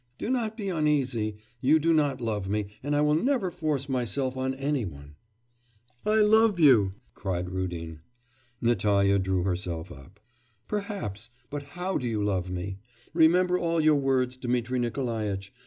[0.17, 1.37] Do not be uneasy...
[1.59, 5.13] you do not love me, and I will never force myself on any one.'
[6.07, 7.99] 'I love you!' cried Rudin.
[8.61, 10.19] Natalya drew herself up.
[10.67, 12.79] 'Perhaps; but how do you love me?
[13.13, 15.53] Remember all your words, Dmitri Nikolaitch.